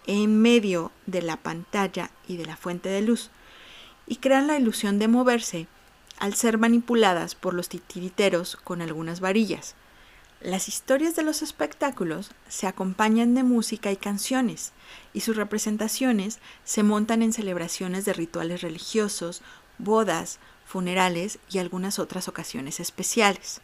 en 0.07 0.41
medio 0.41 0.93
de 1.07 1.21
la 1.21 1.37
pantalla 1.37 2.13
y 2.29 2.37
de 2.37 2.47
la 2.47 2.57
fuente 2.57 2.89
de 2.89 3.03
luz 3.03 3.31
y 4.07 4.17
crean 4.17 4.47
la 4.47 4.57
ilusión 4.57 5.01
de 5.01 5.09
moverse 5.09 5.67
al 6.21 6.35
ser 6.35 6.59
manipuladas 6.59 7.35
por 7.35 7.55
los 7.55 7.69
titiriteros 7.69 8.55
con 8.55 8.83
algunas 8.83 9.19
varillas. 9.19 9.75
Las 10.41 10.69
historias 10.69 11.17
de 11.17 11.25
los 11.25 11.43
espectáculos 11.43 12.31
se 12.49 12.69
acompañan 12.69 13.35
de 13.35 13.43
música 13.43 13.91
y 13.91 13.97
canciones, 13.97 14.73
y 15.13 15.23
sus 15.23 15.35
representaciones 15.35 16.39
se 16.63 16.85
montan 16.85 17.23
en 17.23 17.33
celebraciones 17.33 18.05
de 18.05 18.13
rituales 18.13 18.61
religiosos, 18.61 19.43
bodas, 19.79 20.39
funerales 20.67 21.39
y 21.51 21.59
algunas 21.59 21.99
otras 21.99 22.29
ocasiones 22.29 22.81
especiales. 22.81 23.61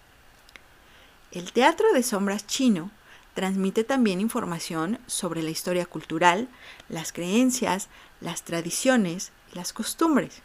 El 1.32 1.52
teatro 1.52 1.92
de 1.92 2.02
sombras 2.02 2.46
chino 2.46 2.90
transmite 3.34 3.84
también 3.84 4.20
información 4.20 4.98
sobre 5.06 5.42
la 5.42 5.50
historia 5.50 5.86
cultural, 5.86 6.48
las 6.88 7.12
creencias, 7.12 7.88
las 8.20 8.42
tradiciones 8.42 9.32
y 9.52 9.56
las 9.56 9.72
costumbres. 9.72 10.42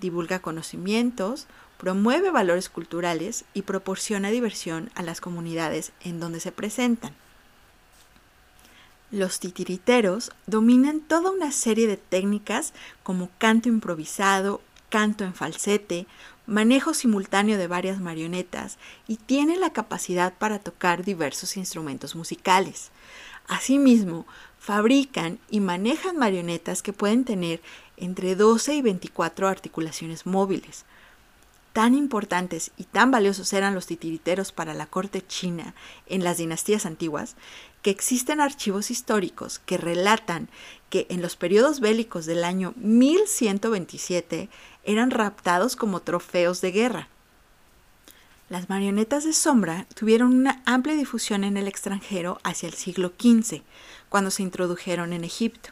Divulga 0.00 0.40
conocimientos, 0.40 1.46
promueve 1.78 2.30
valores 2.30 2.68
culturales 2.68 3.44
y 3.54 3.62
proporciona 3.62 4.30
diversión 4.30 4.90
a 4.94 5.02
las 5.02 5.20
comunidades 5.20 5.92
en 6.02 6.20
donde 6.20 6.40
se 6.40 6.52
presentan. 6.52 7.14
Los 9.10 9.40
titiriteros 9.40 10.30
dominan 10.46 11.00
toda 11.00 11.32
una 11.32 11.50
serie 11.50 11.88
de 11.88 11.96
técnicas 11.96 12.74
como 13.02 13.28
canto 13.38 13.68
improvisado, 13.68 14.60
canto 14.90 15.24
en 15.24 15.32
falsete, 15.32 16.06
manejo 16.46 16.92
simultáneo 16.92 17.56
de 17.56 17.68
varias 17.68 18.00
marionetas 18.00 18.76
y 19.08 19.16
tiene 19.16 19.56
la 19.56 19.72
capacidad 19.72 20.34
para 20.34 20.58
tocar 20.58 21.04
diversos 21.04 21.56
instrumentos 21.56 22.14
musicales. 22.14 22.90
Asimismo, 23.48 24.26
fabrican 24.58 25.38
y 25.48 25.60
manejan 25.60 26.18
marionetas 26.18 26.82
que 26.82 26.92
pueden 26.92 27.24
tener 27.24 27.62
entre 27.96 28.36
12 28.36 28.74
y 28.74 28.82
24 28.82 29.48
articulaciones 29.48 30.26
móviles. 30.26 30.84
Tan 31.72 31.94
importantes 31.94 32.72
y 32.76 32.84
tan 32.84 33.12
valiosos 33.12 33.52
eran 33.52 33.74
los 33.74 33.86
titiriteros 33.86 34.50
para 34.50 34.74
la 34.74 34.86
corte 34.86 35.24
china 35.24 35.74
en 36.06 36.24
las 36.24 36.38
dinastías 36.38 36.84
antiguas 36.84 37.36
que 37.82 37.90
existen 37.90 38.40
archivos 38.40 38.90
históricos 38.90 39.60
que 39.60 39.78
relatan 39.78 40.48
que 40.90 41.06
en 41.10 41.22
los 41.22 41.36
periodos 41.36 41.78
bélicos 41.78 42.26
del 42.26 42.44
año 42.44 42.74
1127 42.76 44.48
eran 44.92 45.10
raptados 45.10 45.76
como 45.76 46.00
trofeos 46.00 46.60
de 46.60 46.72
guerra. 46.72 47.08
Las 48.48 48.68
marionetas 48.68 49.24
de 49.24 49.32
sombra 49.32 49.86
tuvieron 49.94 50.34
una 50.34 50.60
amplia 50.66 50.96
difusión 50.96 51.44
en 51.44 51.56
el 51.56 51.68
extranjero 51.68 52.40
hacia 52.42 52.68
el 52.68 52.74
siglo 52.74 53.12
XV, 53.18 53.62
cuando 54.08 54.30
se 54.30 54.42
introdujeron 54.42 55.12
en 55.12 55.22
Egipto. 55.22 55.70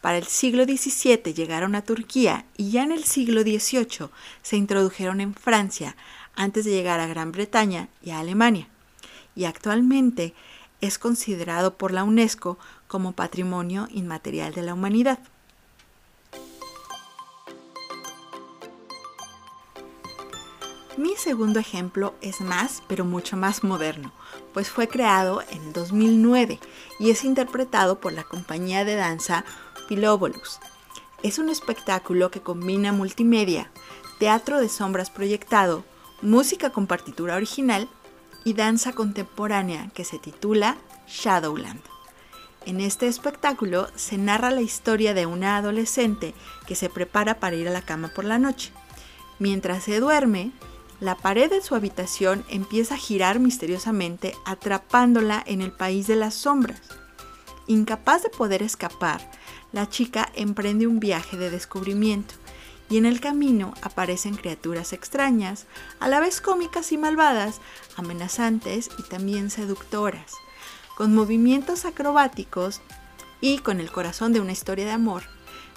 Para 0.00 0.18
el 0.18 0.26
siglo 0.26 0.64
XVII 0.64 1.34
llegaron 1.34 1.74
a 1.74 1.82
Turquía 1.82 2.44
y 2.56 2.70
ya 2.70 2.82
en 2.82 2.92
el 2.92 3.04
siglo 3.04 3.42
XVIII 3.42 4.08
se 4.42 4.56
introdujeron 4.56 5.20
en 5.20 5.34
Francia 5.34 5.96
antes 6.34 6.64
de 6.64 6.70
llegar 6.70 7.00
a 7.00 7.06
Gran 7.06 7.32
Bretaña 7.32 7.88
y 8.02 8.10
a 8.10 8.20
Alemania. 8.20 8.68
Y 9.34 9.44
actualmente 9.44 10.34
es 10.80 10.98
considerado 10.98 11.76
por 11.76 11.92
la 11.92 12.04
UNESCO 12.04 12.58
como 12.88 13.12
Patrimonio 13.12 13.88
Inmaterial 13.90 14.54
de 14.54 14.62
la 14.62 14.74
Humanidad. 14.74 15.18
Mi 20.98 21.16
segundo 21.16 21.58
ejemplo 21.58 22.14
es 22.20 22.42
más, 22.42 22.82
pero 22.86 23.06
mucho 23.06 23.34
más 23.34 23.64
moderno, 23.64 24.12
pues 24.52 24.68
fue 24.68 24.88
creado 24.88 25.42
en 25.48 25.72
2009 25.72 26.60
y 26.98 27.10
es 27.10 27.24
interpretado 27.24 27.98
por 27.98 28.12
la 28.12 28.24
compañía 28.24 28.84
de 28.84 28.96
danza 28.96 29.46
Philobulus. 29.88 30.60
Es 31.22 31.38
un 31.38 31.48
espectáculo 31.48 32.30
que 32.30 32.42
combina 32.42 32.92
multimedia, 32.92 33.70
teatro 34.18 34.60
de 34.60 34.68
sombras 34.68 35.08
proyectado, 35.08 35.82
música 36.20 36.70
con 36.70 36.86
partitura 36.86 37.36
original 37.36 37.88
y 38.44 38.52
danza 38.52 38.92
contemporánea 38.92 39.88
que 39.94 40.04
se 40.04 40.18
titula 40.18 40.76
Shadowland. 41.08 41.80
En 42.66 42.82
este 42.82 43.06
espectáculo 43.06 43.88
se 43.94 44.18
narra 44.18 44.50
la 44.50 44.60
historia 44.60 45.14
de 45.14 45.24
una 45.24 45.56
adolescente 45.56 46.34
que 46.66 46.74
se 46.74 46.90
prepara 46.90 47.40
para 47.40 47.56
ir 47.56 47.66
a 47.66 47.72
la 47.72 47.82
cama 47.82 48.08
por 48.08 48.26
la 48.26 48.38
noche. 48.38 48.72
Mientras 49.38 49.84
se 49.84 49.98
duerme, 49.98 50.52
la 51.02 51.16
pared 51.16 51.50
de 51.50 51.60
su 51.60 51.74
habitación 51.74 52.44
empieza 52.48 52.94
a 52.94 52.96
girar 52.96 53.40
misteriosamente 53.40 54.36
atrapándola 54.44 55.42
en 55.44 55.60
el 55.60 55.72
país 55.72 56.06
de 56.06 56.14
las 56.14 56.32
sombras. 56.32 56.80
Incapaz 57.66 58.22
de 58.22 58.28
poder 58.28 58.62
escapar, 58.62 59.20
la 59.72 59.88
chica 59.88 60.30
emprende 60.36 60.86
un 60.86 61.00
viaje 61.00 61.36
de 61.36 61.50
descubrimiento 61.50 62.34
y 62.88 62.98
en 62.98 63.06
el 63.06 63.18
camino 63.20 63.74
aparecen 63.82 64.36
criaturas 64.36 64.92
extrañas, 64.92 65.66
a 65.98 66.06
la 66.06 66.20
vez 66.20 66.40
cómicas 66.40 66.92
y 66.92 66.98
malvadas, 66.98 67.60
amenazantes 67.96 68.88
y 68.96 69.02
también 69.02 69.50
seductoras. 69.50 70.30
Con 70.96 71.16
movimientos 71.16 71.84
acrobáticos 71.84 72.80
y 73.40 73.58
con 73.58 73.80
el 73.80 73.90
corazón 73.90 74.32
de 74.32 74.40
una 74.40 74.52
historia 74.52 74.84
de 74.84 74.92
amor, 74.92 75.24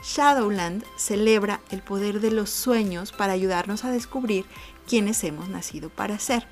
Shadowland 0.03 0.83
celebra 0.97 1.61
el 1.71 1.81
poder 1.81 2.19
de 2.19 2.31
los 2.31 2.49
sueños 2.49 3.11
para 3.11 3.33
ayudarnos 3.33 3.85
a 3.85 3.91
descubrir 3.91 4.45
quiénes 4.87 5.23
hemos 5.23 5.49
nacido 5.49 5.89
para 5.89 6.19
ser. 6.19 6.47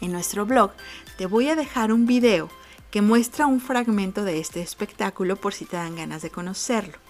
En 0.00 0.12
nuestro 0.12 0.46
blog 0.46 0.72
te 1.18 1.26
voy 1.26 1.48
a 1.48 1.56
dejar 1.56 1.92
un 1.92 2.06
video 2.06 2.48
que 2.90 3.02
muestra 3.02 3.46
un 3.46 3.60
fragmento 3.60 4.24
de 4.24 4.38
este 4.38 4.60
espectáculo 4.60 5.36
por 5.36 5.54
si 5.54 5.64
te 5.64 5.76
dan 5.76 5.96
ganas 5.96 6.22
de 6.22 6.30
conocerlo. 6.30 7.05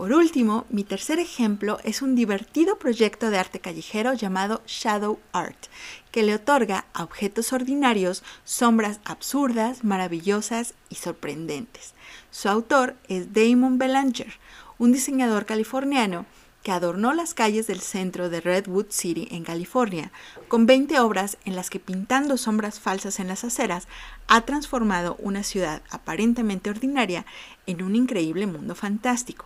Por 0.00 0.14
último, 0.14 0.64
mi 0.70 0.82
tercer 0.82 1.18
ejemplo 1.18 1.76
es 1.84 2.00
un 2.00 2.14
divertido 2.14 2.78
proyecto 2.78 3.28
de 3.28 3.36
arte 3.36 3.60
callejero 3.60 4.14
llamado 4.14 4.62
Shadow 4.66 5.18
Art, 5.32 5.66
que 6.10 6.22
le 6.22 6.34
otorga 6.36 6.86
a 6.94 7.04
objetos 7.04 7.52
ordinarios 7.52 8.22
sombras 8.42 9.00
absurdas, 9.04 9.84
maravillosas 9.84 10.72
y 10.88 10.94
sorprendentes. 10.94 11.92
Su 12.30 12.48
autor 12.48 12.96
es 13.08 13.34
Damon 13.34 13.76
Belanger, 13.76 14.32
un 14.78 14.90
diseñador 14.90 15.44
californiano 15.44 16.24
que 16.62 16.72
adornó 16.72 17.12
las 17.12 17.34
calles 17.34 17.66
del 17.66 17.80
centro 17.80 18.30
de 18.30 18.40
Redwood 18.40 18.86
City 18.88 19.28
en 19.30 19.44
California, 19.44 20.12
con 20.48 20.64
20 20.64 20.98
obras 21.00 21.36
en 21.44 21.56
las 21.56 21.68
que 21.68 21.78
pintando 21.78 22.38
sombras 22.38 22.80
falsas 22.80 23.20
en 23.20 23.28
las 23.28 23.44
aceras 23.44 23.86
ha 24.28 24.40
transformado 24.46 25.16
una 25.18 25.42
ciudad 25.42 25.82
aparentemente 25.90 26.70
ordinaria 26.70 27.26
en 27.66 27.82
un 27.82 27.94
increíble 27.94 28.46
mundo 28.46 28.74
fantástico. 28.74 29.44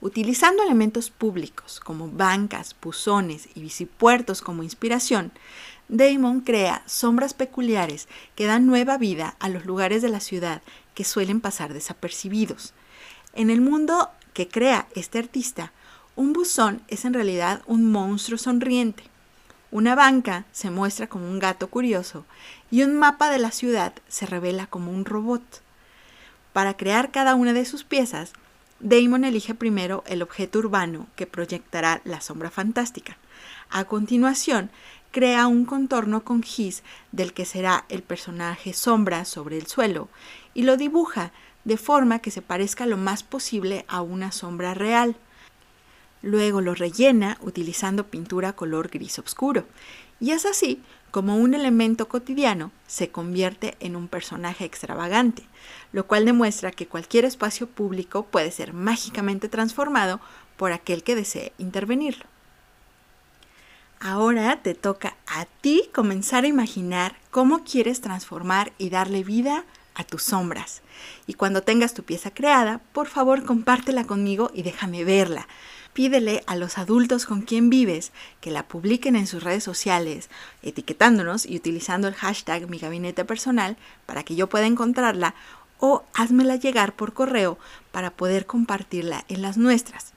Utilizando 0.00 0.62
elementos 0.62 1.10
públicos 1.10 1.80
como 1.80 2.08
bancas, 2.08 2.76
buzones 2.82 3.48
y 3.54 3.60
bicipuertos 3.60 4.42
como 4.42 4.62
inspiración, 4.62 5.32
Damon 5.88 6.40
crea 6.40 6.82
sombras 6.86 7.32
peculiares 7.32 8.08
que 8.34 8.46
dan 8.46 8.66
nueva 8.66 8.98
vida 8.98 9.36
a 9.38 9.48
los 9.48 9.64
lugares 9.64 10.02
de 10.02 10.08
la 10.08 10.20
ciudad 10.20 10.60
que 10.94 11.04
suelen 11.04 11.40
pasar 11.40 11.72
desapercibidos. 11.72 12.74
En 13.34 13.50
el 13.50 13.60
mundo 13.60 14.10
que 14.34 14.48
crea 14.48 14.86
este 14.94 15.18
artista, 15.18 15.72
un 16.14 16.32
buzón 16.32 16.82
es 16.88 17.04
en 17.04 17.14
realidad 17.14 17.62
un 17.66 17.90
monstruo 17.90 18.38
sonriente. 18.38 19.04
Una 19.70 19.94
banca 19.94 20.44
se 20.52 20.70
muestra 20.70 21.06
como 21.06 21.28
un 21.28 21.38
gato 21.38 21.68
curioso 21.68 22.24
y 22.70 22.82
un 22.82 22.98
mapa 22.98 23.30
de 23.30 23.38
la 23.38 23.50
ciudad 23.50 23.92
se 24.08 24.26
revela 24.26 24.66
como 24.66 24.90
un 24.90 25.04
robot. 25.04 25.62
Para 26.52 26.76
crear 26.76 27.10
cada 27.10 27.34
una 27.34 27.52
de 27.52 27.64
sus 27.64 27.84
piezas, 27.84 28.32
Damon 28.80 29.24
elige 29.24 29.54
primero 29.54 30.04
el 30.06 30.22
objeto 30.22 30.58
urbano 30.58 31.06
que 31.16 31.26
proyectará 31.26 32.02
la 32.04 32.20
sombra 32.20 32.50
fantástica. 32.50 33.16
A 33.70 33.84
continuación, 33.84 34.70
crea 35.10 35.46
un 35.46 35.64
contorno 35.64 36.24
con 36.24 36.42
gis 36.42 36.82
del 37.10 37.32
que 37.32 37.46
será 37.46 37.86
el 37.88 38.02
personaje 38.02 38.74
sombra 38.74 39.24
sobre 39.24 39.56
el 39.56 39.66
suelo 39.66 40.08
y 40.52 40.62
lo 40.62 40.76
dibuja 40.76 41.32
de 41.64 41.78
forma 41.78 42.18
que 42.18 42.30
se 42.30 42.42
parezca 42.42 42.86
lo 42.86 42.96
más 42.96 43.22
posible 43.22 43.86
a 43.88 44.02
una 44.02 44.30
sombra 44.30 44.74
real. 44.74 45.16
Luego 46.22 46.60
lo 46.60 46.74
rellena 46.74 47.38
utilizando 47.40 48.08
pintura 48.08 48.52
color 48.52 48.88
gris 48.88 49.18
oscuro. 49.18 49.64
Y 50.20 50.30
es 50.30 50.46
así 50.46 50.82
como 51.16 51.38
un 51.38 51.54
elemento 51.54 52.08
cotidiano 52.08 52.72
se 52.86 53.08
convierte 53.08 53.74
en 53.80 53.96
un 53.96 54.06
personaje 54.06 54.66
extravagante, 54.66 55.44
lo 55.90 56.06
cual 56.06 56.26
demuestra 56.26 56.72
que 56.72 56.86
cualquier 56.86 57.24
espacio 57.24 57.66
público 57.66 58.26
puede 58.26 58.50
ser 58.50 58.74
mágicamente 58.74 59.48
transformado 59.48 60.20
por 60.58 60.72
aquel 60.72 61.02
que 61.02 61.16
desee 61.16 61.54
intervenirlo. 61.56 62.26
Ahora 63.98 64.60
te 64.60 64.74
toca 64.74 65.16
a 65.26 65.46
ti 65.46 65.88
comenzar 65.94 66.44
a 66.44 66.48
imaginar 66.48 67.16
cómo 67.30 67.64
quieres 67.64 68.02
transformar 68.02 68.74
y 68.76 68.90
darle 68.90 69.24
vida 69.24 69.64
a 69.94 70.04
tus 70.04 70.22
sombras. 70.22 70.82
Y 71.26 71.32
cuando 71.32 71.62
tengas 71.62 71.94
tu 71.94 72.02
pieza 72.02 72.30
creada, 72.30 72.82
por 72.92 73.06
favor 73.06 73.42
compártela 73.46 74.04
conmigo 74.04 74.50
y 74.52 74.64
déjame 74.64 75.02
verla. 75.02 75.48
Pídele 75.96 76.44
a 76.46 76.56
los 76.56 76.76
adultos 76.76 77.24
con 77.24 77.40
quien 77.40 77.70
vives 77.70 78.12
que 78.42 78.50
la 78.50 78.68
publiquen 78.68 79.16
en 79.16 79.26
sus 79.26 79.42
redes 79.42 79.64
sociales, 79.64 80.28
etiquetándonos 80.60 81.46
y 81.46 81.56
utilizando 81.56 82.06
el 82.06 82.12
hashtag 82.12 82.68
mi 82.68 82.76
gabinete 82.76 83.24
personal 83.24 83.78
para 84.04 84.22
que 84.22 84.36
yo 84.36 84.46
pueda 84.46 84.66
encontrarla 84.66 85.34
o 85.78 86.04
házmela 86.12 86.56
llegar 86.56 86.94
por 86.94 87.14
correo 87.14 87.56
para 87.92 88.10
poder 88.10 88.44
compartirla 88.44 89.24
en 89.30 89.40
las 89.40 89.56
nuestras. 89.56 90.12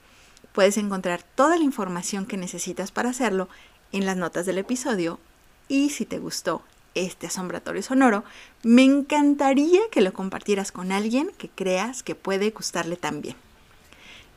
Puedes 0.52 0.76
encontrar 0.76 1.22
toda 1.22 1.56
la 1.56 1.64
información 1.64 2.26
que 2.26 2.36
necesitas 2.36 2.90
para 2.92 3.08
hacerlo 3.08 3.48
en 3.90 4.04
las 4.04 4.18
notas 4.18 4.44
del 4.44 4.58
episodio 4.58 5.18
y 5.66 5.88
si 5.88 6.04
te 6.04 6.18
gustó 6.18 6.62
este 6.94 7.28
asombratorio 7.28 7.82
sonoro, 7.82 8.22
me 8.62 8.84
encantaría 8.84 9.80
que 9.90 10.02
lo 10.02 10.12
compartieras 10.12 10.72
con 10.72 10.92
alguien 10.92 11.30
que 11.38 11.48
creas 11.48 12.02
que 12.02 12.14
puede 12.14 12.50
gustarle 12.50 12.96
también. 12.96 13.34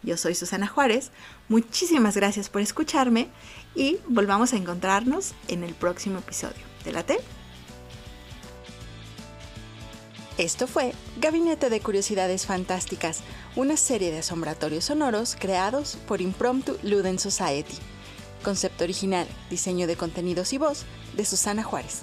Yo 0.04 0.18
soy 0.18 0.36
Susana 0.36 0.68
Juárez, 0.68 1.12
muchísimas 1.48 2.16
gracias 2.16 2.50
por 2.50 2.62
escucharme 2.62 3.30
y 3.74 4.00
volvamos 4.08 4.54
a 4.54 4.58
encontrarnos 4.58 5.34
en 5.48 5.64
el 5.64 5.74
próximo 5.74 6.20
episodio. 6.20 6.62
¿Te 6.84 6.92
late? 6.92 7.20
Esto 10.38 10.68
fue 10.68 10.94
Gabinete 11.20 11.70
de 11.70 11.80
Curiosidades 11.80 12.46
Fantásticas, 12.46 13.22
una 13.56 13.78
serie 13.78 14.12
de 14.12 14.20
asombratorios 14.20 14.86
sonoros 14.86 15.38
creados 15.40 15.98
por 16.08 16.22
Impromptu 16.22 16.78
Luden 16.82 17.20
Society. 17.20 17.76
Concepto 18.44 18.84
original, 18.84 19.28
diseño 19.50 19.88
de 19.88 19.96
contenidos 19.96 20.52
y 20.52 20.58
voz 20.58 20.86
de 21.16 21.24
Susana 21.24 21.64
Juárez. 21.64 22.02